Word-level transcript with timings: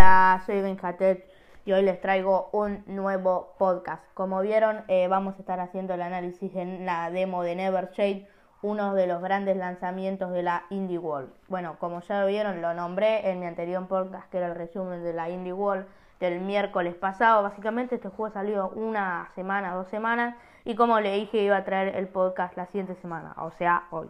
Hola, 0.00 0.42
soy 0.46 0.62
Benjatet 0.62 1.30
y 1.66 1.72
hoy 1.72 1.82
les 1.82 2.00
traigo 2.00 2.48
un 2.52 2.82
nuevo 2.86 3.54
podcast. 3.58 4.02
Como 4.14 4.40
vieron, 4.40 4.82
eh, 4.88 5.08
vamos 5.08 5.34
a 5.36 5.40
estar 5.40 5.60
haciendo 5.60 5.92
el 5.92 6.00
análisis 6.00 6.56
en 6.56 6.86
la 6.86 7.10
demo 7.10 7.42
de 7.42 7.54
Never 7.54 7.90
Shade, 7.92 8.26
uno 8.62 8.94
de 8.94 9.06
los 9.06 9.20
grandes 9.20 9.58
lanzamientos 9.58 10.32
de 10.32 10.42
la 10.42 10.64
Indie 10.70 10.96
World. 10.96 11.30
Bueno, 11.48 11.76
como 11.78 12.00
ya 12.00 12.24
vieron, 12.24 12.62
lo 12.62 12.72
nombré 12.72 13.30
en 13.30 13.40
mi 13.40 13.46
anterior 13.46 13.86
podcast, 13.88 14.26
que 14.30 14.38
era 14.38 14.46
el 14.46 14.54
resumen 14.54 15.04
de 15.04 15.12
la 15.12 15.28
Indie 15.28 15.52
World 15.52 15.84
del 16.18 16.40
miércoles 16.40 16.94
pasado. 16.94 17.42
Básicamente 17.42 17.96
este 17.96 18.08
juego 18.08 18.32
salió 18.32 18.70
una 18.70 19.28
semana, 19.34 19.74
dos 19.74 19.88
semanas, 19.88 20.34
y 20.64 20.76
como 20.76 20.98
le 20.98 21.14
dije, 21.14 21.42
iba 21.42 21.58
a 21.58 21.64
traer 21.66 21.94
el 21.94 22.08
podcast 22.08 22.56
la 22.56 22.64
siguiente 22.68 22.94
semana, 23.02 23.34
o 23.36 23.50
sea, 23.50 23.84
hoy. 23.90 24.08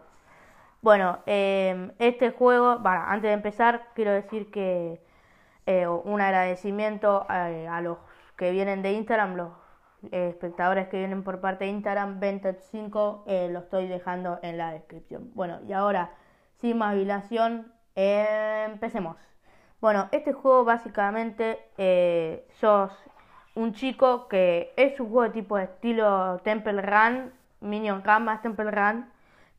Bueno, 0.81 1.19
eh, 1.25 1.91
este 1.99 2.31
juego, 2.31 2.79
bueno, 2.79 3.03
antes 3.05 3.23
de 3.23 3.33
empezar, 3.33 3.89
quiero 3.93 4.11
decir 4.11 4.49
que 4.51 5.10
eh, 5.65 5.87
un 5.87 6.21
agradecimiento 6.21 7.25
eh, 7.29 7.67
a, 7.67 7.81
los 7.81 7.97
que 8.35 8.51
vienen 8.51 8.81
de 8.81 8.93
Instagram, 8.93 9.35
los 9.35 9.49
eh, 10.11 10.29
espectadores 10.29 10.87
que 10.87 10.97
vienen 10.97 11.23
por 11.23 11.39
parte 11.39 11.65
de 11.65 11.71
Instagram, 11.71 12.19
Vented5, 12.19 13.49
lo 13.51 13.59
estoy 13.59 13.87
dejando 13.87 14.39
en 14.41 14.57
la 14.57 14.71
descripción. 14.73 15.31
Bueno, 15.35 15.59
y 15.67 15.73
ahora, 15.73 16.11
sin 16.57 16.77
más 16.77 16.95
dilación, 16.95 17.71
empecemos. 17.95 19.17
Bueno, 19.79 20.09
este 20.11 20.33
juego 20.33 20.63
básicamente 20.63 21.59
sos 22.59 22.91
un 23.55 23.73
chico 23.73 24.27
que 24.27 24.73
es 24.77 24.99
un 24.99 25.09
juego 25.09 25.23
de 25.23 25.29
tipo 25.29 25.57
estilo 25.57 26.39
Temple 26.43 26.81
Run, 26.81 27.33
Minion 27.59 28.01
Canvas 28.01 28.41
Temple 28.41 28.71
Run, 28.71 29.05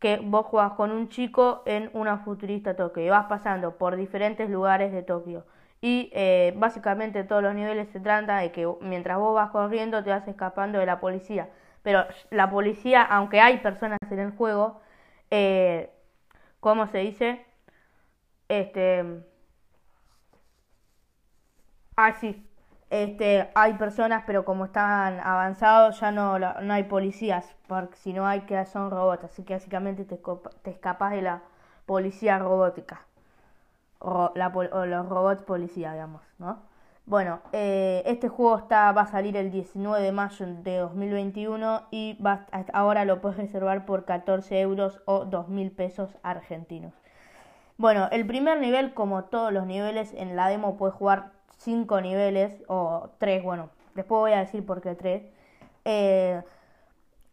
que 0.03 0.21
vos 0.23 0.47
jugás 0.47 0.73
con 0.73 0.91
un 0.91 1.09
chico 1.09 1.63
en 1.65 1.89
una 1.93 2.19
futurista 2.19 2.75
Tokio 2.75 3.05
y 3.05 3.09
vas 3.09 3.27
pasando 3.27 3.77
por 3.79 3.97
diferentes 3.97 4.51
lugares 4.51 4.93
de 4.93 5.03
Tokio. 5.03 5.45
Y 5.83 6.11
eh, 6.15 6.55
básicamente 6.57 7.25
todos 7.25 7.43
los 7.43 7.55
niveles 7.55 7.91
se 7.91 8.01
trata 8.01 8.39
de 8.39 8.53
que 8.53 8.67
mientras 8.81 9.19
vos 9.19 9.35
vas 9.35 9.51
corriendo 9.51 10.03
te 10.05 10.11
vas 10.11 10.27
escapando 10.29 10.79
de 10.79 10.87
la 10.87 11.01
policía. 11.01 11.51
Pero 11.83 12.07
la 12.31 12.51
policía, 12.51 13.03
aunque 13.03 13.41
hay 13.41 13.59
personas 13.59 13.99
en 14.11 14.21
el 14.21 14.33
juego, 14.33 14.81
eh, 15.31 15.91
¿cómo 16.61 16.87
se 16.89 16.99
dice? 16.99 17.45
Este... 18.49 19.25
Ah. 21.97 22.15
Este, 22.91 23.51
hay 23.55 23.75
personas, 23.75 24.25
pero 24.27 24.45
como 24.45 24.67
están 24.67 25.19
avanzados 25.21 25.99
ya 26.01 26.13
no, 26.13 26.39
no 26.39 26.75
hay 26.75 26.85
policías, 26.85 27.55
porque 27.67 27.97
si 27.97 28.13
no 28.13 28.27
hay 28.27 28.43
que 28.43 28.65
son 28.67 28.91
robots, 28.91 29.25
así 29.25 29.45
que 29.45 29.55
básicamente 29.55 30.05
te, 30.05 30.21
te 30.63 30.71
escapas 30.71 31.13
de 31.13 31.23
la 31.23 31.43
policía 31.87 32.39
robótica 32.39 33.07
o, 34.03 34.33
los 34.87 35.09
robots 35.09 35.43
policía, 35.43 35.93
digamos, 35.93 36.23
¿no? 36.39 36.61
Bueno, 37.05 37.41
eh, 37.53 38.03
este 38.07 38.29
juego 38.29 38.59
está, 38.59 38.93
va 38.93 39.03
a 39.03 39.07
salir 39.07 39.37
el 39.37 39.51
19 39.51 40.03
de 40.03 40.13
mayo 40.13 40.47
de 40.47 40.77
2021 40.79 41.83
y 41.91 42.17
va, 42.23 42.47
ahora 42.73 43.05
lo 43.05 43.21
puedes 43.21 43.39
reservar 43.39 43.85
por 43.87 44.05
14 44.05 44.61
euros 44.61 45.01
o 45.05 45.25
2.000 45.25 45.75
pesos 45.75 46.17
argentinos. 46.23 46.95
Bueno, 47.77 48.09
el 48.13 48.25
primer 48.25 48.61
nivel, 48.61 48.95
como 48.95 49.25
todos 49.25 49.53
los 49.53 49.67
niveles, 49.67 50.15
en 50.15 50.37
la 50.37 50.49
demo 50.49 50.77
puedes 50.77 50.95
jugar 50.95 51.33
5 51.57 52.01
niveles 52.01 52.63
o 52.69 53.11
3, 53.19 53.43
bueno, 53.43 53.71
después 53.95 54.21
voy 54.21 54.33
a 54.33 54.39
decir 54.39 54.65
por 54.65 54.81
qué 54.81 54.95
3. 54.95 55.25
Eh, 55.85 56.43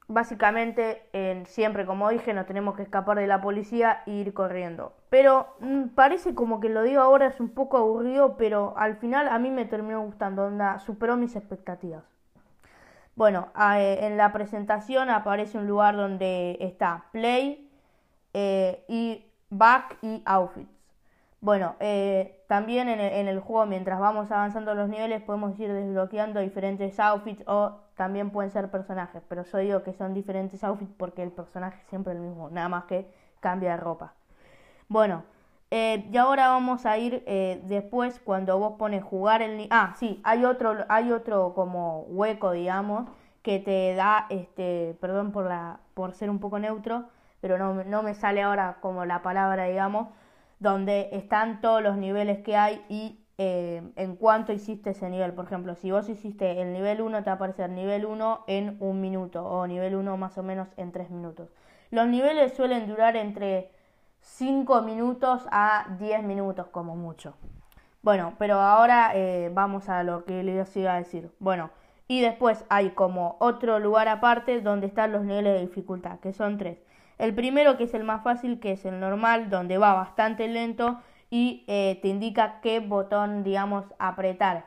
básicamente, 0.09 1.03
siempre 1.45 1.85
como 1.85 2.09
dije, 2.09 2.33
nos 2.33 2.45
tenemos 2.45 2.75
que 2.75 2.83
escapar 2.83 3.17
de 3.17 3.27
la 3.27 3.39
policía 3.39 4.03
e 4.05 4.11
ir 4.11 4.33
corriendo. 4.33 4.93
Pero 5.09 5.55
mm, 5.59 5.89
parece 5.95 6.35
como 6.35 6.59
que 6.59 6.67
lo 6.67 6.83
digo 6.83 7.01
ahora 7.01 7.27
es 7.27 7.39
un 7.39 7.49
poco 7.49 7.77
aburrido, 7.77 8.35
pero 8.35 8.73
al 8.77 8.97
final 8.97 9.29
a 9.29 9.39
mí 9.39 9.51
me 9.51 9.65
terminó 9.65 10.01
gustando, 10.01 10.45
onda, 10.45 10.79
superó 10.79 11.15
mis 11.15 11.35
expectativas. 11.35 12.03
Bueno, 13.15 13.49
eh, 13.59 13.99
en 14.01 14.17
la 14.17 14.31
presentación 14.33 15.09
aparece 15.09 15.57
un 15.57 15.67
lugar 15.67 15.95
donde 15.95 16.57
está 16.59 17.05
Play 17.11 17.69
eh, 18.33 18.83
y 18.87 19.25
Back 19.49 19.97
y 20.01 20.23
Outfits. 20.25 20.78
Bueno, 21.41 21.75
eh, 21.79 22.43
también 22.47 22.89
en 22.89 22.99
el, 22.99 23.13
en 23.13 23.27
el, 23.29 23.39
juego, 23.39 23.65
mientras 23.65 23.99
vamos 23.99 24.29
avanzando 24.29 24.75
los 24.75 24.89
niveles, 24.89 25.21
podemos 25.21 25.57
ir 25.57 25.71
desbloqueando 25.71 26.41
diferentes 26.41 26.99
outfits 26.99 27.43
o 27.47 27.77
también 27.95 28.29
pueden 28.29 28.51
ser 28.51 28.69
personajes, 28.69 29.23
pero 29.29 29.43
yo 29.43 29.57
digo 29.59 29.83
que 29.83 29.93
son 29.93 30.13
diferentes 30.13 30.63
outfits 30.63 30.91
porque 30.97 31.23
el 31.23 31.31
personaje 31.31 31.79
es 31.81 31.87
siempre 31.87 32.13
el 32.13 32.19
mismo, 32.19 32.49
nada 32.49 32.67
más 32.67 32.83
que 32.85 33.09
cambia 33.39 33.71
de 33.71 33.77
ropa. 33.77 34.13
Bueno, 34.89 35.23
eh, 35.71 36.09
y 36.11 36.17
ahora 36.17 36.49
vamos 36.49 36.85
a 36.85 36.97
ir 36.97 37.23
eh, 37.27 37.61
después 37.65 38.19
cuando 38.19 38.57
vos 38.57 38.73
pones 38.77 39.03
jugar 39.03 39.41
el... 39.41 39.67
Ah, 39.69 39.93
sí, 39.97 40.19
hay 40.23 40.43
otro, 40.43 40.85
hay 40.89 41.11
otro 41.11 41.53
como 41.53 42.01
hueco, 42.09 42.51
digamos, 42.51 43.07
que 43.43 43.59
te 43.59 43.93
da, 43.95 44.25
este, 44.29 44.97
perdón 44.99 45.31
por, 45.31 45.45
la, 45.45 45.79
por 45.93 46.13
ser 46.13 46.29
un 46.29 46.39
poco 46.39 46.59
neutro, 46.59 47.05
pero 47.39 47.57
no, 47.57 47.83
no 47.85 48.03
me 48.03 48.13
sale 48.13 48.41
ahora 48.41 48.77
como 48.81 49.05
la 49.05 49.21
palabra, 49.21 49.65
digamos, 49.65 50.07
donde 50.59 51.09
están 51.13 51.61
todos 51.61 51.81
los 51.81 51.97
niveles 51.97 52.39
que 52.39 52.55
hay 52.55 52.83
y 52.89 53.25
eh, 53.37 53.81
en 53.95 54.15
cuánto 54.17 54.51
hiciste 54.51 54.89
ese 54.89 55.09
nivel. 55.09 55.33
Por 55.33 55.45
ejemplo, 55.45 55.73
si 55.75 55.91
vos 55.91 56.09
hiciste 56.09 56.61
el 56.61 56.73
nivel 56.73 57.01
1, 57.01 57.23
te 57.23 57.29
va 57.29 57.31
a 57.31 57.35
aparecer 57.35 57.69
nivel 57.69 58.05
1 58.05 58.43
en 58.47 58.75
un 58.81 58.99
minuto 58.99 59.45
o 59.45 59.65
nivel 59.65 59.95
1 59.95 60.17
más 60.17 60.37
o 60.37 60.43
menos 60.43 60.67
en 60.75 60.91
3 60.91 61.09
minutos. 61.09 61.49
Los 61.89 62.07
niveles 62.07 62.53
suelen 62.53 62.87
durar 62.87 63.15
entre 63.15 63.71
5 64.19 64.81
minutos 64.81 65.47
a 65.51 65.95
10 65.99 66.23
minutos 66.23 66.67
como 66.67 66.97
mucho. 66.97 67.35
Bueno, 68.01 68.33
pero 68.37 68.55
ahora 68.59 69.11
eh, 69.15 69.49
vamos 69.53 69.87
a 69.87 70.03
lo 70.03 70.25
que 70.25 70.43
les 70.43 70.75
iba 70.75 70.93
a 70.93 70.97
decir. 70.97 71.31
Bueno, 71.39 71.69
y 72.09 72.21
después 72.21 72.65
hay 72.69 72.89
como 72.89 73.37
otro 73.39 73.79
lugar 73.79 74.09
aparte 74.09 74.61
donde 74.61 74.87
están 74.87 75.11
los 75.13 75.23
niveles 75.23 75.53
de 75.53 75.61
dificultad, 75.61 76.19
que 76.19 76.33
son 76.33 76.57
tres. 76.57 76.79
El 77.19 77.35
primero, 77.35 77.77
que 77.77 77.83
es 77.83 77.93
el 77.93 78.03
más 78.03 78.23
fácil, 78.23 78.59
que 78.59 78.71
es 78.71 78.85
el 78.85 78.99
normal, 78.99 79.49
donde 79.49 79.77
va 79.77 79.93
bastante 79.93 80.47
lento 80.47 81.01
y 81.29 81.65
eh, 81.67 81.99
te 82.01 82.07
indica 82.07 82.59
qué 82.61 82.79
botón, 82.79 83.43
digamos, 83.43 83.85
apretar. 83.99 84.65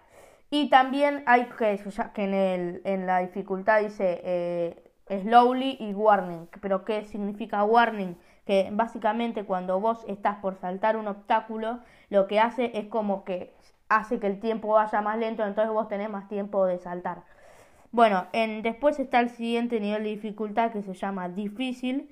Y 0.51 0.69
también 0.69 1.23
hay 1.25 1.47
que, 1.47 1.81
en, 2.17 2.35
el, 2.35 2.83
en 2.85 3.07
la 3.07 3.21
dificultad 3.21 3.81
dice 3.81 4.21
eh, 4.23 4.93
slowly 5.23 5.79
y 5.81 5.95
warning. 5.95 6.47
Pero 6.61 6.85
¿qué 6.85 7.07
significa 7.07 7.65
warning? 7.65 8.17
Que 8.45 8.69
básicamente 8.71 9.45
cuando 9.45 9.81
vos 9.81 10.05
estás 10.07 10.37
por 10.37 10.57
saltar 10.57 10.99
un 10.99 11.09
obstáculo, 11.09 11.81
lo 12.11 12.27
que 12.27 12.39
hace 12.39 12.71
es 12.75 12.85
como 12.89 13.25
que 13.25 13.55
hace 13.89 14.21
que 14.21 14.27
el 14.27 14.41
tiempo 14.41 14.69
vaya 14.69 15.01
más 15.01 15.19
lento, 15.19 15.43
entonces 15.43 15.73
vos 15.73 15.89
tenés 15.89 16.11
más 16.11 16.29
tiempo 16.29 16.67
de 16.67 16.79
saltar. 16.79 17.23
Bueno, 17.93 18.27
en, 18.33 18.63
después 18.63 18.99
está 18.99 19.21
el 19.21 19.31
siguiente 19.31 19.81
nivel 19.81 20.05
de 20.05 20.11
dificultad 20.11 20.71
que 20.73 20.83
se 20.83 20.93
llama 20.93 21.31
difícil. 21.31 22.11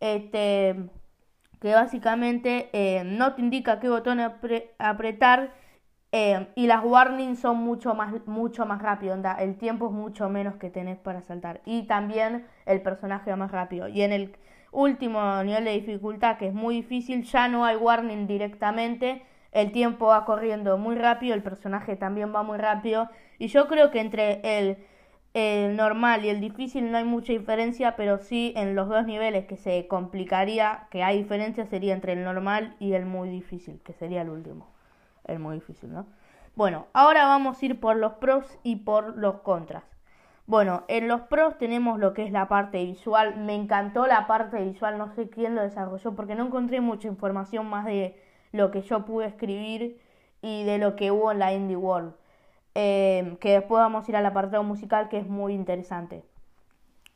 Este, 0.00 0.90
que 1.60 1.74
básicamente 1.74 2.70
eh, 2.72 3.04
no 3.04 3.34
te 3.34 3.42
indica 3.42 3.80
qué 3.80 3.88
botón 3.88 4.18
apretar 4.78 5.52
eh, 6.12 6.48
y 6.56 6.66
las 6.66 6.84
warnings 6.84 7.38
son 7.38 7.58
mucho 7.58 7.94
más, 7.94 8.12
mucho 8.26 8.66
más 8.66 8.82
rápido, 8.82 9.14
el 9.38 9.56
tiempo 9.56 9.86
es 9.86 9.92
mucho 9.92 10.28
menos 10.28 10.56
que 10.56 10.68
tenés 10.68 10.98
para 10.98 11.22
saltar 11.22 11.60
y 11.64 11.84
también 11.84 12.46
el 12.66 12.82
personaje 12.82 13.30
va 13.30 13.36
más 13.36 13.52
rápido. 13.52 13.86
Y 13.88 14.02
en 14.02 14.12
el 14.12 14.36
último 14.72 15.42
nivel 15.44 15.64
de 15.64 15.72
dificultad, 15.72 16.36
que 16.38 16.48
es 16.48 16.54
muy 16.54 16.76
difícil, 16.76 17.22
ya 17.22 17.46
no 17.48 17.64
hay 17.64 17.76
warning 17.76 18.26
directamente, 18.26 19.22
el 19.52 19.70
tiempo 19.70 20.06
va 20.06 20.24
corriendo 20.24 20.78
muy 20.78 20.96
rápido, 20.96 21.34
el 21.34 21.42
personaje 21.42 21.94
también 21.96 22.34
va 22.34 22.42
muy 22.42 22.58
rápido 22.58 23.08
y 23.38 23.48
yo 23.48 23.68
creo 23.68 23.90
que 23.90 24.00
entre 24.00 24.40
el 24.58 24.78
el 25.32 25.76
normal 25.76 26.24
y 26.24 26.28
el 26.28 26.40
difícil 26.40 26.90
no 26.90 26.98
hay 26.98 27.04
mucha 27.04 27.32
diferencia, 27.32 27.94
pero 27.96 28.18
sí 28.18 28.52
en 28.56 28.74
los 28.74 28.88
dos 28.88 29.06
niveles 29.06 29.46
que 29.46 29.56
se 29.56 29.86
complicaría, 29.86 30.88
que 30.90 31.02
hay 31.02 31.18
diferencia, 31.18 31.66
sería 31.66 31.94
entre 31.94 32.14
el 32.14 32.24
normal 32.24 32.74
y 32.80 32.94
el 32.94 33.06
muy 33.06 33.28
difícil, 33.28 33.80
que 33.84 33.92
sería 33.92 34.22
el 34.22 34.30
último. 34.30 34.66
El 35.24 35.38
muy 35.38 35.56
difícil, 35.56 35.92
¿no? 35.92 36.06
Bueno, 36.56 36.86
ahora 36.92 37.26
vamos 37.26 37.62
a 37.62 37.66
ir 37.66 37.78
por 37.78 37.96
los 37.96 38.14
pros 38.14 38.58
y 38.64 38.76
por 38.76 39.16
los 39.16 39.40
contras. 39.42 39.84
Bueno, 40.46 40.82
en 40.88 41.06
los 41.06 41.20
pros 41.20 41.56
tenemos 41.58 42.00
lo 42.00 42.12
que 42.12 42.24
es 42.24 42.32
la 42.32 42.48
parte 42.48 42.84
visual. 42.84 43.36
Me 43.36 43.54
encantó 43.54 44.08
la 44.08 44.26
parte 44.26 44.60
visual, 44.64 44.98
no 44.98 45.14
sé 45.14 45.30
quién 45.30 45.54
lo 45.54 45.62
desarrolló 45.62 46.16
porque 46.16 46.34
no 46.34 46.46
encontré 46.46 46.80
mucha 46.80 47.06
información 47.06 47.68
más 47.70 47.84
de 47.84 48.20
lo 48.50 48.72
que 48.72 48.82
yo 48.82 49.04
pude 49.04 49.26
escribir 49.26 50.00
y 50.42 50.64
de 50.64 50.78
lo 50.78 50.96
que 50.96 51.12
hubo 51.12 51.30
en 51.30 51.38
la 51.38 51.52
Indie 51.52 51.76
World. 51.76 52.14
Em, 52.74 53.36
que 53.36 53.52
después 53.52 53.80
vamos 53.80 54.06
a 54.06 54.10
ir 54.10 54.16
al 54.16 54.26
apartado 54.26 54.62
musical 54.62 55.08
que 55.08 55.18
es 55.18 55.26
muy 55.28 55.54
interesante. 55.54 56.24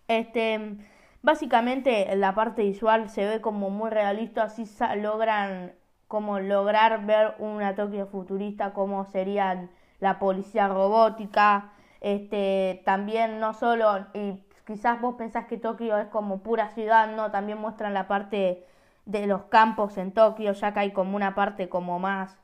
Este, 0.08 0.76
básicamente 1.22 2.14
la 2.16 2.34
parte 2.34 2.62
visual 2.62 3.08
se 3.08 3.24
ve 3.26 3.40
como 3.40 3.70
muy 3.70 3.90
realista, 3.90 4.44
así 4.44 4.64
logran 4.96 5.72
como 6.08 6.40
lograr 6.40 7.06
ver 7.06 7.34
una 7.38 7.74
Tokio 7.74 8.06
futurista 8.06 8.72
como 8.72 9.04
serían 9.06 9.70
la 10.00 10.18
policía 10.18 10.68
robótica, 10.68 11.72
este, 12.00 12.82
también 12.84 13.40
no 13.40 13.54
solo, 13.54 14.06
y 14.12 14.42
quizás 14.66 15.00
vos 15.00 15.14
pensás 15.16 15.46
que 15.46 15.56
Tokio 15.56 15.98
es 15.98 16.08
como 16.08 16.42
pura 16.42 16.70
ciudad, 16.70 17.08
no, 17.14 17.30
también 17.30 17.58
muestran 17.58 17.94
la 17.94 18.06
parte 18.08 18.66
de 19.06 19.26
los 19.26 19.44
campos 19.44 19.96
en 19.98 20.12
Tokio, 20.12 20.52
ya 20.52 20.74
que 20.74 20.80
hay 20.80 20.92
como 20.92 21.16
una 21.16 21.34
parte 21.34 21.68
como 21.68 21.98
más 21.98 22.36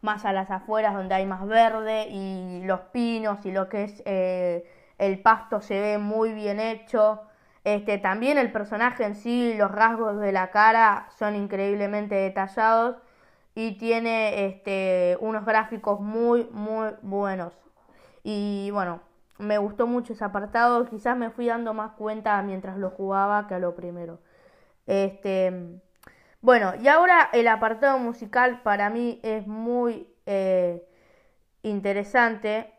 más 0.00 0.24
a 0.24 0.32
las 0.32 0.50
afueras 0.50 0.94
donde 0.94 1.14
hay 1.14 1.26
más 1.26 1.46
verde 1.46 2.08
y 2.08 2.62
los 2.64 2.80
pinos 2.92 3.44
y 3.44 3.52
lo 3.52 3.68
que 3.68 3.84
es 3.84 4.02
eh, 4.06 4.68
el 4.98 5.20
pasto 5.20 5.60
se 5.60 5.80
ve 5.80 5.98
muy 5.98 6.32
bien 6.32 6.60
hecho. 6.60 7.22
Este, 7.64 7.98
también 7.98 8.38
el 8.38 8.52
personaje 8.52 9.04
en 9.04 9.16
sí, 9.16 9.54
los 9.56 9.70
rasgos 9.70 10.20
de 10.20 10.32
la 10.32 10.50
cara 10.50 11.08
son 11.18 11.34
increíblemente 11.34 12.14
detallados 12.14 12.96
y 13.54 13.78
tiene 13.78 14.46
este, 14.46 15.16
unos 15.20 15.44
gráficos 15.44 16.00
muy, 16.00 16.48
muy 16.52 16.90
buenos. 17.02 17.52
Y 18.22 18.70
bueno, 18.72 19.00
me 19.38 19.58
gustó 19.58 19.86
mucho 19.86 20.12
ese 20.12 20.24
apartado, 20.24 20.86
quizás 20.86 21.16
me 21.16 21.30
fui 21.30 21.46
dando 21.46 21.74
más 21.74 21.92
cuenta 21.92 22.40
mientras 22.42 22.76
lo 22.78 22.90
jugaba 22.90 23.46
que 23.48 23.54
a 23.54 23.58
lo 23.58 23.74
primero. 23.74 24.20
Este, 24.86 25.80
bueno, 26.46 26.74
y 26.80 26.86
ahora 26.86 27.28
el 27.32 27.48
apartado 27.48 27.98
musical 27.98 28.62
para 28.62 28.88
mí 28.88 29.18
es 29.24 29.48
muy 29.48 30.06
eh, 30.26 30.80
interesante, 31.62 32.72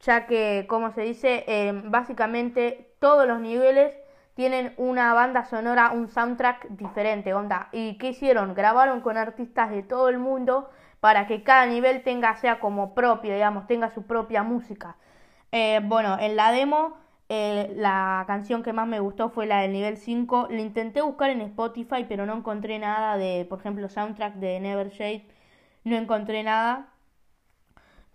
ya 0.00 0.26
que, 0.26 0.66
como 0.68 0.92
se 0.92 1.00
dice, 1.00 1.44
eh, 1.48 1.72
básicamente 1.86 2.94
todos 2.98 3.26
los 3.26 3.40
niveles 3.40 3.94
tienen 4.34 4.74
una 4.76 5.14
banda 5.14 5.46
sonora, 5.46 5.92
un 5.92 6.08
soundtrack 6.08 6.68
diferente, 6.68 7.32
onda. 7.32 7.70
¿Y 7.72 7.96
qué 7.96 8.08
hicieron? 8.08 8.52
Grabaron 8.52 9.00
con 9.00 9.16
artistas 9.16 9.70
de 9.70 9.82
todo 9.82 10.10
el 10.10 10.18
mundo 10.18 10.68
para 11.00 11.26
que 11.26 11.42
cada 11.44 11.64
nivel 11.64 12.02
tenga, 12.02 12.36
sea 12.36 12.60
como 12.60 12.94
propio, 12.94 13.32
digamos, 13.32 13.66
tenga 13.66 13.88
su 13.94 14.02
propia 14.06 14.42
música. 14.42 14.96
Eh, 15.52 15.80
bueno, 15.84 16.18
en 16.20 16.36
la 16.36 16.52
demo 16.52 16.98
eh, 17.34 17.72
la 17.76 18.24
canción 18.26 18.62
que 18.62 18.74
más 18.74 18.86
me 18.86 19.00
gustó 19.00 19.30
fue 19.30 19.46
la 19.46 19.62
del 19.62 19.72
nivel 19.72 19.96
5. 19.96 20.48
La 20.50 20.60
intenté 20.60 21.00
buscar 21.00 21.30
en 21.30 21.40
Spotify, 21.40 22.04
pero 22.06 22.26
no 22.26 22.36
encontré 22.36 22.78
nada 22.78 23.16
de, 23.16 23.46
por 23.48 23.58
ejemplo, 23.58 23.88
soundtrack 23.88 24.34
de 24.34 24.60
Never 24.60 24.90
Shade. 24.90 25.24
No 25.84 25.96
encontré 25.96 26.42
nada. 26.42 26.88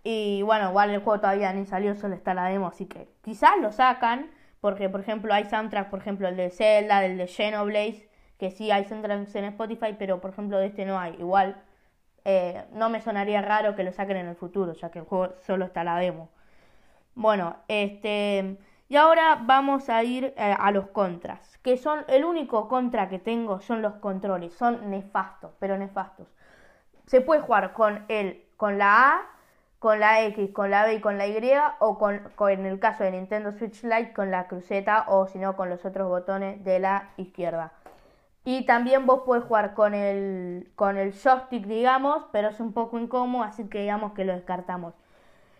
Y 0.03 0.43
bueno, 0.43 0.69
igual 0.69 0.91
el 0.91 0.99
juego 1.01 1.19
todavía 1.19 1.51
ni 1.51 1.65
salió, 1.65 1.95
solo 1.95 2.13
está 2.13 2.35
la 2.35 2.45
demo, 2.45 2.67
así 2.67 2.85
que 2.85 3.09
quizás 3.23 3.53
lo 3.59 3.71
sacan. 3.71 4.29
Porque, 4.61 4.87
por 4.87 4.99
ejemplo, 4.99 5.33
hay 5.33 5.45
soundtracks, 5.45 5.89
por 5.89 5.99
ejemplo, 5.99 6.27
el 6.27 6.37
de 6.37 6.51
Zelda, 6.51 7.03
el 7.03 7.17
de 7.17 7.27
Xenoblade, 7.27 8.07
que 8.37 8.51
sí 8.51 8.69
hay 8.69 8.85
soundtracks 8.85 9.33
en 9.35 9.45
Spotify, 9.45 9.95
pero 9.97 10.21
por 10.21 10.29
ejemplo 10.29 10.59
de 10.59 10.67
este 10.67 10.85
no 10.85 10.99
hay. 10.99 11.15
Igual 11.15 11.59
eh, 12.23 12.65
no 12.71 12.89
me 12.89 13.01
sonaría 13.01 13.41
raro 13.41 13.75
que 13.75 13.83
lo 13.83 13.91
saquen 13.91 14.17
en 14.17 14.27
el 14.27 14.35
futuro, 14.35 14.73
ya 14.73 14.91
que 14.91 14.99
el 14.99 15.05
juego 15.05 15.33
solo 15.39 15.65
está 15.65 15.83
la 15.83 15.97
demo. 15.97 16.29
Bueno, 17.15 17.57
este. 17.67 18.57
Y 18.89 18.95
ahora 18.95 19.39
vamos 19.41 19.89
a 19.89 20.03
ir 20.03 20.33
eh, 20.37 20.55
a 20.57 20.71
los 20.71 20.87
contras, 20.87 21.57
que 21.57 21.75
son 21.75 22.05
el 22.07 22.23
único 22.23 22.69
contra 22.69 23.09
que 23.09 23.19
tengo 23.19 23.59
son 23.59 23.81
los 23.81 23.95
controles, 23.95 24.53
son 24.53 24.89
nefastos, 24.89 25.51
pero 25.59 25.77
nefastos. 25.77 26.27
Se 27.05 27.19
puede 27.21 27.41
jugar 27.41 27.73
con 27.73 28.05
el 28.07 28.45
con 28.55 28.77
la 28.77 29.09
A, 29.09 29.21
con 29.79 29.99
la 29.99 30.23
X, 30.23 30.51
con 30.51 30.71
la 30.71 30.85
B 30.85 30.95
y 30.95 31.01
con 31.01 31.17
la 31.17 31.27
Y 31.27 31.37
o 31.79 31.97
con, 31.97 32.21
en 32.49 32.65
el 32.65 32.79
caso 32.79 33.03
de 33.03 33.11
Nintendo 33.11 33.51
Switch 33.51 33.83
Lite 33.83 34.13
con 34.13 34.31
la 34.31 34.47
cruceta 34.47 35.05
o 35.07 35.27
si 35.27 35.37
no 35.37 35.55
con 35.55 35.69
los 35.69 35.85
otros 35.85 36.07
botones 36.07 36.63
de 36.63 36.79
la 36.79 37.09
izquierda. 37.17 37.73
Y 38.45 38.65
también 38.65 39.05
vos 39.05 39.23
podés 39.25 39.43
jugar 39.43 39.73
con 39.73 39.93
el 39.93 40.71
con 40.75 40.97
el 40.97 41.11
joystick, 41.13 41.65
digamos, 41.65 42.23
pero 42.31 42.49
es 42.49 42.59
un 42.61 42.73
poco 42.73 42.97
incómodo, 42.97 43.43
así 43.43 43.67
que 43.67 43.81
digamos 43.81 44.13
que 44.13 44.23
lo 44.23 44.33
descartamos. 44.33 44.93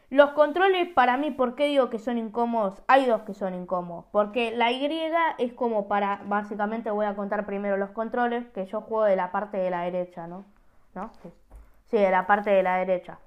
Los 0.10 0.32
controles 0.32 0.88
para 0.90 1.18
mí, 1.18 1.32
¿por 1.32 1.56
qué 1.56 1.66
digo 1.66 1.90
que 1.90 2.00
son 2.00 2.18
incómodos? 2.18 2.82
Hay 2.88 3.06
dos 3.06 3.24
que 3.24 3.34
son 3.34 3.54
incómodos. 3.54 4.06
Porque 4.12 4.52
la 4.52 4.72
Y 4.72 4.90
es 5.38 5.54
como 5.54 5.90
para, 5.90 6.22
básicamente 6.26 6.92
voy 6.92 7.06
a 7.06 7.16
contar 7.16 7.46
primero 7.46 7.76
los 7.76 7.90
controles, 7.92 8.48
que 8.50 8.66
yo 8.66 8.82
juego 8.82 9.04
de 9.04 9.18
la 9.18 9.32
parte 9.32 9.58
de 9.58 9.70
la 9.70 9.82
derecha, 9.82 10.26
¿no? 10.28 10.46
¿No? 10.96 11.12
Sí, 11.88 11.98
de 11.98 12.10
la 12.10 12.26
parte 12.26 12.52
de 12.52 12.64
la 12.64 12.78
derecha. 12.78 13.20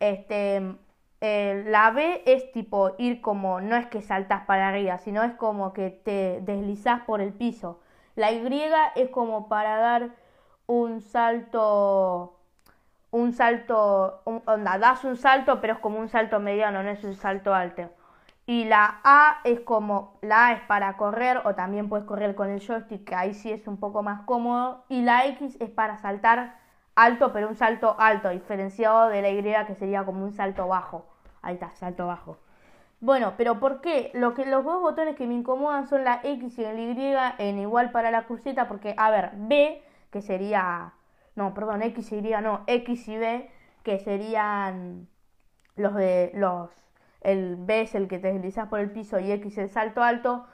Este, 0.00 0.76
eh, 1.20 1.64
la 1.66 1.92
B 1.92 2.22
es 2.26 2.50
tipo 2.52 2.92
ir 2.98 3.20
como, 3.20 3.60
no 3.60 3.76
es 3.76 3.86
que 3.86 4.02
saltas 4.02 4.46
para 4.46 4.68
arriba, 4.68 4.98
sino 4.98 5.22
es 5.22 5.32
como 5.34 5.72
que 5.72 5.90
te 5.90 6.40
deslizas 6.42 7.02
por 7.02 7.20
el 7.20 7.32
piso. 7.32 7.80
La 8.16 8.32
Y 8.32 8.72
es 8.96 9.10
como 9.10 9.48
para 9.48 9.76
dar 9.76 10.10
un 10.66 11.00
salto 11.02 12.35
un 13.16 13.32
salto, 13.32 14.20
onda, 14.24 14.78
das 14.78 15.04
un 15.04 15.16
salto, 15.16 15.60
pero 15.60 15.74
es 15.74 15.78
como 15.78 15.98
un 15.98 16.08
salto 16.08 16.38
mediano, 16.38 16.82
no 16.82 16.90
es 16.90 17.02
un 17.02 17.14
salto 17.14 17.54
alto. 17.54 17.90
Y 18.44 18.64
la 18.64 19.00
A 19.04 19.38
es 19.44 19.60
como, 19.60 20.18
la 20.20 20.48
A 20.48 20.52
es 20.52 20.60
para 20.62 20.96
correr 20.98 21.38
o 21.44 21.54
también 21.54 21.88
puedes 21.88 22.06
correr 22.06 22.34
con 22.34 22.50
el 22.50 22.60
joystick, 22.60 23.04
que 23.04 23.14
ahí 23.14 23.32
sí 23.32 23.50
es 23.50 23.66
un 23.66 23.78
poco 23.78 24.02
más 24.02 24.22
cómodo. 24.22 24.84
Y 24.88 25.02
la 25.02 25.26
X 25.26 25.56
es 25.60 25.70
para 25.70 25.96
saltar 25.96 26.58
alto, 26.94 27.32
pero 27.32 27.48
un 27.48 27.56
salto 27.56 27.96
alto, 27.98 28.28
diferenciado 28.28 29.08
de 29.08 29.22
la 29.22 29.30
Y 29.30 29.66
que 29.66 29.74
sería 29.74 30.04
como 30.04 30.22
un 30.22 30.32
salto 30.32 30.68
bajo. 30.68 31.06
Ahí 31.40 31.54
está, 31.54 31.74
salto 31.74 32.06
bajo. 32.06 32.36
Bueno, 33.00 33.32
pero 33.38 33.58
¿por 33.58 33.80
qué? 33.80 34.10
Los 34.14 34.36
dos 34.36 34.80
botones 34.82 35.16
que 35.16 35.26
me 35.26 35.34
incomodan 35.34 35.86
son 35.86 36.04
la 36.04 36.20
X 36.22 36.58
y 36.58 36.64
el 36.64 36.78
Y 36.78 37.16
en 37.38 37.58
igual 37.58 37.90
para 37.92 38.10
la 38.10 38.24
cruceta, 38.24 38.68
porque, 38.68 38.94
a 38.98 39.10
ver, 39.10 39.30
B, 39.34 39.82
que 40.10 40.22
sería 40.22 40.92
no, 41.36 41.54
perdón, 41.54 41.82
X 41.82 42.12
y 42.12 42.20
no, 42.20 42.64
X 42.66 43.08
y 43.08 43.16
B, 43.16 43.50
que 43.82 43.98
serían 44.00 45.06
los 45.76 45.94
de 45.94 46.32
los, 46.34 46.70
el 47.20 47.56
B 47.56 47.82
es 47.82 47.94
el 47.94 48.08
que 48.08 48.18
te 48.18 48.32
deslizas 48.32 48.68
por 48.68 48.80
el 48.80 48.90
piso 48.90 49.20
y 49.20 49.30
X 49.30 49.58
el 49.58 49.68
salto 49.68 50.02
alto, 50.02 50.46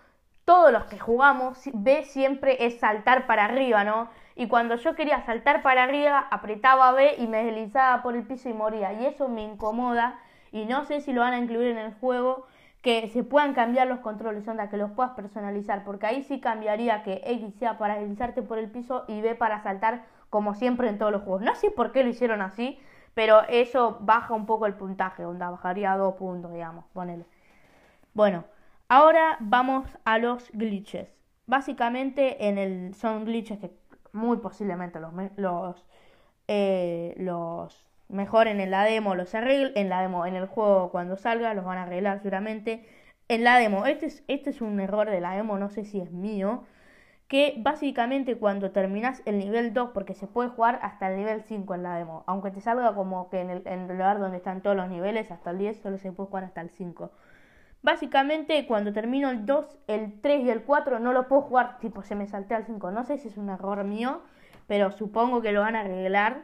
todos 0.45 0.73
los 0.73 0.85
que 0.85 0.99
jugamos, 0.99 1.71
B 1.73 2.05
siempre 2.05 2.67
es 2.67 2.81
saltar 2.81 3.27
para 3.27 3.45
arriba, 3.45 3.85
¿no? 3.85 4.11
Y 4.35 4.49
cuando 4.49 4.75
yo 4.77 4.95
quería 4.95 5.25
saltar 5.25 5.63
para 5.63 5.85
arriba, 5.85 6.27
apretaba 6.31 6.93
B 6.93 7.15
y 7.19 7.27
me 7.29 7.45
deslizaba 7.45 8.03
por 8.03 8.17
el 8.17 8.25
piso 8.25 8.49
y 8.49 8.53
moría. 8.53 8.93
Y 8.95 9.07
eso 9.07 9.29
me 9.29 9.43
incomoda 9.43 10.19
y 10.51 10.65
no 10.65 10.85
sé 10.85 11.01
si 11.01 11.13
lo 11.13 11.21
van 11.21 11.35
a 11.35 11.39
incluir 11.39 11.69
en 11.69 11.79
el 11.79 11.95
juego, 11.95 12.47
que 12.83 13.09
se 13.11 13.23
puedan 13.23 13.55
cambiar 13.55 13.87
los 13.87 14.01
controles, 14.01 14.47
onda, 14.49 14.69
que 14.69 14.77
los 14.77 14.91
puedas 14.91 15.13
personalizar, 15.13 15.85
porque 15.85 16.07
ahí 16.07 16.23
sí 16.25 16.41
cambiaría 16.41 17.05
que 17.05 17.23
X 17.25 17.55
sea 17.59 17.79
para 17.79 17.99
deslizarte 17.99 18.43
por 18.43 18.59
el 18.59 18.71
piso 18.71 19.05
y 19.07 19.21
B 19.21 19.37
para 19.37 19.63
saltar 19.63 20.05
como 20.33 20.55
siempre 20.55 20.89
en 20.89 20.97
todos 20.97 21.13
los 21.13 21.23
juegos. 21.25 21.43
No 21.43 21.55
sé 21.55 21.71
por 21.71 21.93
qué 21.93 22.03
lo 22.03 22.09
hicieron 22.09 22.41
así, 22.41 22.79
pero 23.13 23.43
eso 23.51 23.99
baja 24.01 24.33
un 24.33 24.47
poco 24.47 24.65
el 24.65 24.75
puntaje, 24.75 25.27
onda, 25.27 25.51
bajaría 25.51 25.93
a 25.93 25.99
dos 25.99 26.15
puntos, 26.15 26.51
digamos, 26.55 26.87
ponele. 26.95 27.27
Bueno, 28.15 28.45
ahora 28.89 29.37
vamos 29.41 29.87
a 30.07 30.17
los 30.17 30.51
glitches. 30.53 31.09
Básicamente 31.47 32.49
en 32.49 32.57
el, 32.57 32.95
son 32.95 33.27
glitches 33.27 33.59
que 33.59 33.73
muy 34.13 34.39
posiblemente 34.39 35.01
los, 35.01 35.13
los, 35.37 35.87
eh, 36.49 37.15
los 37.19 37.87
en 38.09 38.71
la 38.71 38.85
demo, 38.85 39.15
los 39.15 39.35
arreglen, 39.35 39.73
en 39.75 39.91
la 39.91 40.01
demo, 40.01 40.25
en 40.25 40.35
el 40.37 40.47
juego 40.47 40.91
cuando 40.91 41.17
salga, 41.19 41.53
los 41.53 41.67
van 41.67 41.77
a 41.77 41.83
arreglar 41.83 42.21
seguramente. 42.21 42.89
En 43.29 43.45
la 43.45 43.59
demo, 43.59 43.85
este 43.85 44.07
es, 44.07 44.25
este 44.29 44.49
es 44.49 44.63
un 44.63 44.81
error 44.81 45.11
de 45.11 45.21
la 45.21 45.33
demo, 45.35 45.59
no 45.59 45.69
sé 45.69 45.85
si 45.85 46.01
es 46.01 46.11
mío, 46.11 46.65
que 47.33 47.55
básicamente 47.57 48.37
cuando 48.37 48.73
terminas 48.73 49.23
el 49.25 49.39
nivel 49.39 49.73
2, 49.73 49.93
porque 49.95 50.13
se 50.13 50.27
puede 50.27 50.51
jugar 50.51 50.79
hasta 50.83 51.11
el 51.11 51.17
nivel 51.17 51.43
5 51.43 51.75
en 51.75 51.83
la 51.83 51.97
demo, 51.97 52.25
aunque 52.27 52.51
te 52.51 52.61
salga 52.61 52.95
como 52.95 53.31
que 53.31 53.41
en 53.41 53.49
el, 53.49 53.89
lugar 53.89 54.19
donde 54.19 54.37
están 54.37 54.61
todos 54.61 54.77
los 54.77 54.91
niveles, 54.91 55.31
hasta 55.31 55.49
el 55.49 55.57
10, 55.57 55.81
solo 55.81 55.97
se 55.97 56.13
puede 56.13 56.29
jugar 56.29 56.45
hasta 56.45 56.61
el 56.61 56.69
5. 56.69 57.11
Básicamente 57.81 58.67
cuando 58.67 58.93
termino 58.93 59.31
el 59.31 59.47
2, 59.47 59.79
el 59.87 60.21
3 60.21 60.45
y 60.45 60.51
el 60.51 60.65
4 60.65 60.99
no 60.99 61.15
lo 61.15 61.27
puedo 61.27 61.41
jugar, 61.41 61.79
tipo 61.79 62.03
se 62.03 62.15
me 62.17 62.27
salté 62.27 62.55
al 62.55 62.67
5. 62.67 62.91
No 62.91 63.03
sé 63.03 63.17
si 63.17 63.29
es 63.29 63.39
un 63.39 63.49
error 63.49 63.83
mío, 63.85 64.21
pero 64.67 64.93
supongo 64.93 65.41
que 65.41 65.53
lo 65.53 65.63
van 65.63 65.75
a 65.75 65.81
arreglar. 65.81 66.43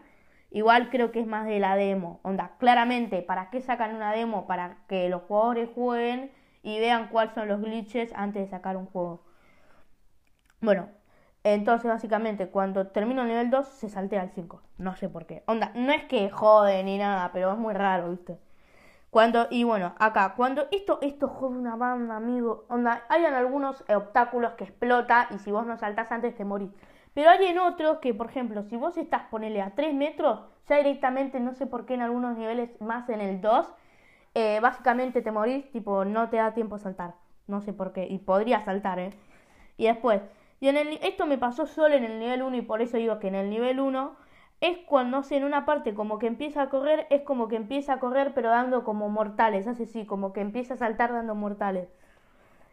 Igual 0.50 0.88
creo 0.88 1.12
que 1.12 1.21
es 1.21 1.26
más 1.26 1.45
de 1.45 1.61
la 1.61 1.76
demo. 1.76 2.21
Onda, 2.23 2.52
claramente, 2.59 3.21
¿para 3.21 3.50
qué 3.50 3.61
sacan 3.61 3.95
una 3.95 4.12
demo? 4.12 4.47
Para 4.47 4.78
que 4.88 5.11
los 5.11 5.21
jugadores 5.25 5.68
jueguen 5.75 6.33
y 6.62 6.80
vean 6.80 7.09
cuáles 7.09 7.35
son 7.35 7.47
los 7.47 7.61
glitches 7.61 8.11
antes 8.14 8.45
de 8.45 8.49
sacar 8.49 8.78
un 8.78 8.87
juego. 8.87 9.28
Bueno, 10.61 10.88
entonces 11.45 11.91
básicamente 11.91 12.49
cuando 12.49 12.88
termino 12.88 13.23
el 13.23 13.29
nivel 13.29 13.50
2 13.50 13.67
se 13.69 13.88
saltea 13.88 14.23
al 14.23 14.31
5. 14.31 14.62
No 14.79 14.97
sé 14.97 15.09
por 15.09 15.27
qué. 15.27 15.43
Onda, 15.47 15.73
no 15.75 15.93
es 15.93 16.05
que 16.05 16.31
jode 16.31 16.83
ni 16.85 16.99
nada, 16.99 17.31
pero 17.33 17.53
es 17.53 17.59
muy 17.59 17.75
raro, 17.75 18.11
¿viste? 18.11 18.38
Cuando, 19.11 19.49
y 19.50 19.65
bueno, 19.65 19.95
acá, 19.99 20.35
cuando 20.37 20.69
esto, 20.73 20.99
esto 21.03 21.29
jode 21.29 21.59
una 21.59 21.77
banda, 21.77 22.17
amigo. 22.17 22.67
Onda, 22.69 23.05
hay 23.09 23.25
en 23.25 23.35
algunos 23.35 23.85
obstáculos 23.88 24.53
que 24.55 24.65
explota 24.65 25.29
y 25.31 25.38
si 25.38 25.50
vos 25.53 25.67
no 25.67 25.77
saltás 25.79 26.12
antes 26.12 26.37
te 26.37 26.45
morís. 26.45 26.71
Pero 27.15 27.31
hay 27.31 27.47
en 27.47 27.59
otros 27.59 27.99
que, 27.99 28.15
por 28.15 28.29
ejemplo, 28.29 28.62
si 28.65 28.77
vos 28.77 28.97
estás, 28.99 29.25
ponele 29.31 29.62
a 29.62 29.75
3 29.75 29.95
metros, 29.95 30.41
ya 30.69 30.77
directamente, 30.79 31.41
no 31.41 31.55
sé 31.55 31.67
por 31.67 31.87
qué 31.87 31.95
en 31.95 32.03
algunos 32.03 32.37
niveles 32.37 32.71
más 32.81 33.09
en 33.09 33.21
el 33.21 33.41
2, 33.41 33.73
eh, 34.35 34.61
básicamente 34.61 35.23
te 35.23 35.33
morís, 35.33 35.71
tipo, 35.73 36.05
no 36.05 36.29
te 36.31 36.37
da 36.38 36.55
tiempo 36.55 36.77
a 36.77 36.79
saltar. 36.79 37.15
No 37.47 37.61
sé 37.62 37.73
por 37.73 37.93
qué. 37.93 38.07
Y 38.09 38.19
podría 38.19 38.61
saltar, 38.65 38.99
¿eh? 38.99 39.12
Y 39.77 39.87
después, 39.87 40.23
y 40.61 40.69
en 40.69 40.77
el, 40.77 40.99
esto 41.03 41.27
me 41.27 41.38
pasó 41.38 41.67
solo 41.67 41.95
en 41.95 42.05
el 42.05 42.19
nivel 42.19 42.43
1 42.43 42.57
y 42.57 42.62
por 42.62 42.83
eso 42.83 42.97
digo 42.97 43.19
que 43.19 43.29
en 43.29 43.35
el 43.35 43.50
nivel 43.50 43.81
1 43.81 44.17
es 44.61 44.79
cuando, 44.87 45.21
no 45.21 45.25
en 45.31 45.45
una 45.45 45.65
parte 45.65 45.95
como 45.95 46.19
que 46.19 46.27
empieza 46.27 46.62
a 46.62 46.69
correr, 46.69 47.07
es 47.11 47.23
como 47.23 47.49
que 47.49 47.57
empieza 47.57 47.95
a 47.95 47.99
correr 48.00 48.33
pero 48.35 48.50
dando 48.50 48.85
como 48.85 49.09
mortales, 49.09 49.67
hace 49.69 49.87
sí, 49.87 50.05
como 50.07 50.33
que 50.33 50.41
empieza 50.41 50.75
a 50.75 50.77
saltar 50.79 51.12
dando 51.12 51.35
mortales. 51.35 51.88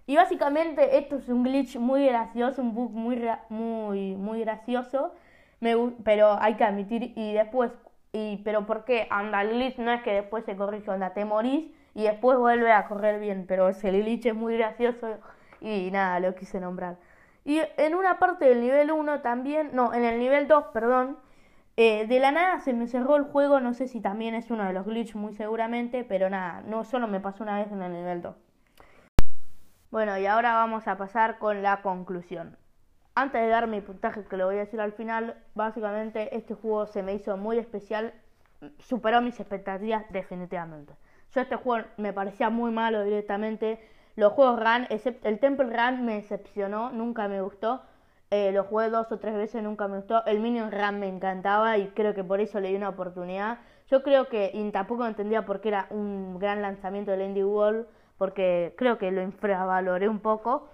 Y 0.07 0.15
básicamente 0.15 0.97
esto 0.99 1.17
es 1.17 1.29
un 1.29 1.43
glitch 1.43 1.77
muy 1.77 2.05
gracioso, 2.05 2.61
un 2.61 2.73
bug 2.75 2.91
muy, 2.91 3.21
muy, 3.49 4.15
muy 4.15 4.41
gracioso, 4.41 5.13
me, 5.59 5.75
pero 6.03 6.37
hay 6.39 6.55
que 6.55 6.63
admitir, 6.63 7.13
y 7.15 7.33
después 7.33 7.71
Y, 8.13 8.37
pero 8.45 8.65
¿por 8.65 8.85
qué? 8.85 9.07
Anda, 9.09 9.41
el 9.41 9.51
glitch 9.51 9.77
no 9.79 9.91
es 9.91 10.01
que 10.03 10.13
después 10.13 10.45
se 10.45 10.55
corrige, 10.55 10.89
onda, 10.91 11.13
te 11.13 11.25
morís 11.25 11.71
y 11.93 12.03
después 12.03 12.37
vuelve 12.37 12.71
a 12.71 12.87
correr 12.87 13.19
bien, 13.19 13.45
pero 13.47 13.69
ese 13.69 13.91
glitch 13.91 14.27
es 14.27 14.35
muy 14.35 14.57
gracioso 14.57 15.19
y 15.61 15.91
nada, 15.91 16.19
lo 16.21 16.35
quise 16.35 16.59
nombrar. 16.61 16.97
Y 17.45 17.61
en 17.77 17.93
una 17.93 18.17
parte 18.17 18.45
del 18.45 18.59
nivel 18.59 18.91
1 18.91 19.21
también, 19.21 19.69
no, 19.73 19.93
en 19.93 20.03
el 20.03 20.17
nivel 20.19 20.47
2, 20.47 20.65
perdón, 20.73 21.19
eh, 21.77 22.07
de 22.07 22.19
la 22.19 22.31
nada 22.31 22.59
se 22.59 22.73
me 22.73 22.87
cerró 22.87 23.15
el 23.17 23.23
juego, 23.23 23.59
no 23.59 23.75
sé 23.75 23.87
si 23.87 24.01
también 24.01 24.33
es 24.33 24.49
uno 24.49 24.65
de 24.65 24.73
los 24.73 24.85
glitches 24.85 25.15
muy 25.15 25.33
seguramente, 25.33 26.03
pero 26.03 26.29
nada, 26.29 26.63
no 26.65 26.83
solo 26.83 27.07
me 27.07 27.19
pasó 27.19 27.43
una 27.43 27.59
vez 27.59 27.71
en 27.71 27.83
el 27.83 27.93
nivel 27.93 28.23
2. 28.23 28.35
Bueno, 29.91 30.17
y 30.17 30.25
ahora 30.25 30.55
vamos 30.55 30.87
a 30.87 30.97
pasar 30.97 31.37
con 31.37 31.61
la 31.61 31.83
conclusión. 31.83 32.57
Antes 33.13 33.41
de 33.41 33.47
dar 33.47 33.67
mi 33.67 33.79
puntaje, 33.79 34.25
que 34.25 34.37
lo 34.37 34.47
voy 34.47 34.55
a 34.55 34.59
decir 34.59 34.81
al 34.81 34.93
final, 34.93 35.37
básicamente 35.53 36.35
este 36.35 36.55
juego 36.55 36.87
se 36.87 37.03
me 37.03 37.13
hizo 37.13 37.37
muy 37.37 37.59
especial, 37.59 38.13
superó 38.79 39.21
mis 39.21 39.39
expectativas 39.39 40.03
definitivamente. 40.09 40.95
Yo 41.31 41.41
este 41.41 41.55
juego 41.57 41.87
me 41.97 42.11
parecía 42.11 42.49
muy 42.49 42.71
malo 42.71 43.03
directamente. 43.03 43.79
Los 44.15 44.33
juegos 44.33 44.59
Run, 44.59 44.87
excepto 44.89 45.27
el 45.27 45.39
Temple 45.39 45.65
Run 45.65 46.05
me 46.05 46.15
decepcionó, 46.15 46.91
nunca 46.91 47.27
me 47.27 47.41
gustó. 47.41 47.81
Eh, 48.31 48.51
lo 48.51 48.63
jugué 48.63 48.89
dos 48.89 49.11
o 49.11 49.19
tres 49.19 49.35
veces, 49.35 49.61
nunca 49.63 49.87
me 49.87 49.97
gustó. 49.97 50.25
El 50.25 50.39
Minion 50.39 50.71
Run 50.71 50.99
me 50.99 51.07
encantaba 51.07 51.77
y 51.77 51.87
creo 51.89 52.13
que 52.13 52.23
por 52.23 52.39
eso 52.39 52.59
le 52.59 52.69
di 52.69 52.75
una 52.75 52.89
oportunidad. 52.89 53.59
Yo 53.89 54.03
creo 54.03 54.29
que 54.29 54.51
y 54.53 54.71
tampoco 54.71 55.05
entendía 55.05 55.45
por 55.45 55.61
qué 55.61 55.69
era 55.69 55.87
un 55.89 56.39
gran 56.39 56.61
lanzamiento 56.61 57.11
del 57.11 57.21
Indie 57.21 57.45
World, 57.45 57.85
porque 58.17 58.73
creo 58.77 58.97
que 58.97 59.11
lo 59.11 59.21
infravaloré 59.21 60.07
un 60.09 60.19
poco. 60.19 60.69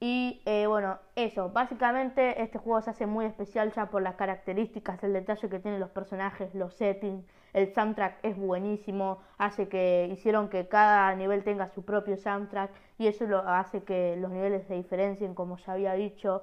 Y 0.00 0.42
eh, 0.44 0.66
bueno, 0.66 0.98
eso, 1.16 1.50
básicamente 1.50 2.42
este 2.42 2.58
juego 2.58 2.80
se 2.82 2.90
hace 2.90 3.06
muy 3.06 3.24
especial 3.26 3.72
ya 3.72 3.86
por 3.86 4.02
las 4.02 4.16
características, 4.16 5.02
el 5.04 5.12
detalle 5.12 5.48
que 5.48 5.58
tienen 5.60 5.80
los 5.80 5.90
personajes, 5.90 6.54
los 6.54 6.74
settings, 6.74 7.24
el 7.54 7.72
soundtrack 7.72 8.18
es 8.22 8.36
buenísimo, 8.36 9.20
hace 9.38 9.68
que 9.68 10.08
hicieron 10.12 10.48
que 10.48 10.68
cada 10.68 11.14
nivel 11.14 11.44
tenga 11.44 11.68
su 11.70 11.84
propio 11.84 12.16
soundtrack 12.16 12.70
y 12.98 13.06
eso 13.06 13.26
lo 13.26 13.38
hace 13.38 13.82
que 13.84 14.16
los 14.16 14.30
niveles 14.30 14.66
se 14.66 14.74
diferencien, 14.74 15.34
como 15.34 15.56
ya 15.58 15.72
había 15.74 15.94
dicho, 15.94 16.42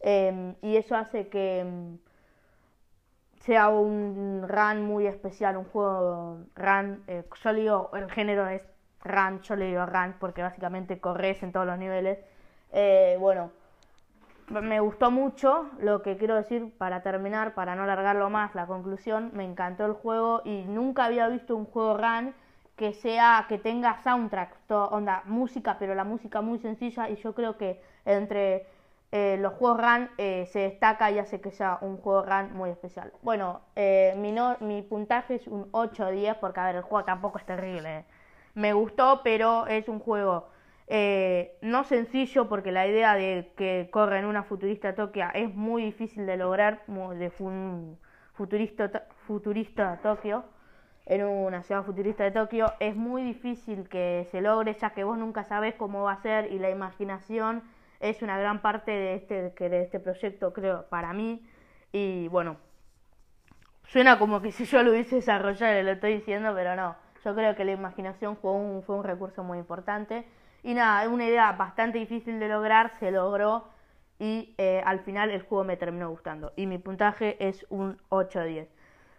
em, 0.00 0.54
y 0.62 0.76
eso 0.76 0.96
hace 0.96 1.28
que 1.28 1.60
em, 1.60 1.98
sea 3.40 3.68
un 3.70 4.44
run 4.46 4.82
muy 4.84 5.06
especial, 5.06 5.56
un 5.56 5.64
juego 5.64 6.38
run, 6.54 7.02
eh, 7.08 7.24
el 7.94 8.10
género 8.10 8.46
es 8.48 8.62
run, 9.02 9.40
yo 9.42 9.56
le 9.56 9.66
digo 9.66 9.86
run 9.86 10.14
porque 10.20 10.42
básicamente 10.42 11.00
corres 11.00 11.42
en 11.42 11.52
todos 11.52 11.66
los 11.66 11.78
niveles. 11.78 12.18
Eh, 12.72 13.16
bueno, 13.18 13.50
me 14.50 14.80
gustó 14.80 15.10
mucho 15.10 15.70
lo 15.78 16.02
que 16.02 16.16
quiero 16.16 16.34
decir 16.34 16.72
para 16.76 17.02
terminar, 17.02 17.54
para 17.54 17.76
no 17.76 17.84
alargarlo 17.84 18.30
más, 18.30 18.54
la 18.54 18.66
conclusión, 18.66 19.30
me 19.34 19.44
encantó 19.44 19.86
el 19.86 19.92
juego 19.92 20.42
y 20.44 20.64
nunca 20.64 21.04
había 21.04 21.28
visto 21.28 21.56
un 21.56 21.66
juego 21.66 21.96
run 21.96 22.34
que 22.76 22.92
sea 22.94 23.46
que 23.48 23.58
tenga 23.58 24.02
soundtrack, 24.02 24.56
onda 24.68 25.22
música, 25.26 25.76
pero 25.78 25.94
la 25.94 26.04
música 26.04 26.40
muy 26.40 26.58
sencilla 26.58 27.08
y 27.08 27.16
yo 27.16 27.34
creo 27.34 27.56
que 27.56 27.80
entre 28.04 28.66
eh, 29.12 29.36
los 29.40 29.52
juegos 29.54 29.78
run 29.80 30.10
eh, 30.18 30.46
se 30.52 30.60
destaca 30.60 31.10
y 31.10 31.18
hace 31.18 31.40
que 31.40 31.50
sea 31.50 31.78
un 31.82 31.98
juego 31.98 32.22
run 32.24 32.52
muy 32.54 32.70
especial. 32.70 33.12
Bueno, 33.22 33.60
mi, 33.76 34.34
mi 34.60 34.82
puntaje 34.82 35.36
es 35.36 35.46
un 35.46 35.68
8 35.72 36.06
o 36.06 36.10
10 36.10 36.36
porque 36.36 36.60
a 36.60 36.66
ver, 36.66 36.76
el 36.76 36.82
juego 36.82 37.04
tampoco 37.04 37.38
es 37.38 37.44
terrible. 37.46 38.04
Me 38.54 38.72
gustó, 38.72 39.20
pero 39.22 39.66
es 39.66 39.88
un 39.88 40.00
juego 40.00 40.48
eh, 40.92 41.56
no 41.62 41.84
sencillo 41.84 42.48
porque 42.48 42.72
la 42.72 42.84
idea 42.84 43.14
de 43.14 43.52
que 43.56 43.88
corra 43.92 44.18
en 44.18 44.24
una 44.24 44.42
futurista 44.42 44.96
Tokio 44.96 45.28
es 45.34 45.54
muy 45.54 45.84
difícil 45.84 46.26
de 46.26 46.36
lograr, 46.36 46.82
de 46.88 47.32
un 47.38 47.96
futurista, 48.32 49.06
futurista 49.24 50.00
Tokio, 50.02 50.42
en 51.06 51.24
una 51.24 51.62
ciudad 51.62 51.84
futurista 51.84 52.24
de 52.24 52.32
Tokio, 52.32 52.72
es 52.80 52.96
muy 52.96 53.22
difícil 53.22 53.88
que 53.88 54.26
se 54.32 54.40
logre 54.40 54.74
ya 54.74 54.90
que 54.90 55.04
vos 55.04 55.16
nunca 55.16 55.44
sabes 55.44 55.76
cómo 55.76 56.02
va 56.02 56.14
a 56.14 56.22
ser 56.22 56.50
y 56.50 56.58
la 56.58 56.70
imaginación 56.70 57.62
es 58.00 58.20
una 58.22 58.36
gran 58.36 58.60
parte 58.60 58.90
de 58.90 59.14
este, 59.14 59.50
de 59.68 59.82
este 59.82 60.00
proyecto, 60.00 60.52
creo, 60.52 60.86
para 60.88 61.12
mí. 61.12 61.46
Y 61.92 62.26
bueno, 62.28 62.56
suena 63.84 64.18
como 64.18 64.42
que 64.42 64.50
si 64.50 64.64
yo 64.64 64.82
lo 64.82 64.90
hubiese 64.90 65.14
desarrollado, 65.16 65.80
lo 65.84 65.92
estoy 65.92 66.14
diciendo, 66.14 66.52
pero 66.52 66.74
no. 66.74 66.96
Yo 67.24 67.32
creo 67.36 67.54
que 67.54 67.64
la 67.64 67.72
imaginación 67.72 68.36
fue 68.38 68.50
un, 68.50 68.82
fue 68.82 68.96
un 68.96 69.04
recurso 69.04 69.44
muy 69.44 69.58
importante 69.58 70.26
y 70.62 70.74
nada, 70.74 71.08
una 71.08 71.26
idea 71.26 71.52
bastante 71.52 71.98
difícil 71.98 72.38
de 72.38 72.48
lograr, 72.48 72.92
se 72.98 73.10
logró 73.10 73.68
y 74.18 74.54
eh, 74.58 74.82
al 74.84 75.00
final 75.00 75.30
el 75.30 75.42
juego 75.42 75.64
me 75.64 75.76
terminó 75.76 76.10
gustando. 76.10 76.52
Y 76.56 76.66
mi 76.66 76.78
puntaje 76.78 77.36
es 77.40 77.66
un 77.70 77.98
8 78.10 78.44
10. 78.44 78.68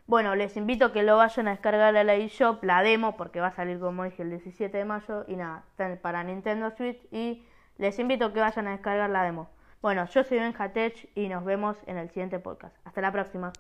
Bueno, 0.08 0.36
les 0.36 0.58
invito 0.58 0.86
a 0.86 0.94
que 0.94 1.04
lo 1.04 1.18
vayan 1.18 1.48
a 1.48 1.52
descargar 1.52 1.96
a 1.96 2.04
la 2.04 2.16
eShop, 2.16 2.64
la 2.64 2.84
demo, 2.84 3.16
porque 3.18 3.40
va 3.40 3.48
a 3.48 3.52
salir 3.56 3.80
como 3.80 4.04
dije 4.04 4.24
el 4.24 4.30
17 4.30 4.78
de 4.78 4.86
mayo. 4.86 5.26
Y 5.28 5.36
nada, 5.36 5.64
está 5.72 5.96
para 6.02 6.24
Nintendo 6.24 6.70
Switch. 6.72 7.00
Y 7.12 7.44
les 7.78 7.98
invito 7.98 8.26
a 8.26 8.34
que 8.34 8.40
vayan 8.40 8.68
a 8.68 8.72
descargar 8.72 9.10
la 9.10 9.24
demo. 9.24 9.50
Bueno, 9.82 10.06
yo 10.06 10.24
soy 10.24 10.38
Benjatech 10.38 11.10
y 11.16 11.28
nos 11.30 11.44
vemos 11.44 11.78
en 11.88 11.98
el 11.98 12.10
siguiente 12.10 12.40
podcast. 12.40 12.76
Hasta 12.86 13.02
la 13.02 13.12
próxima. 13.12 13.52